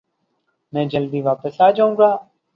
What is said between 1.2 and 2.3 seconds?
داپس آجاؤنگا۔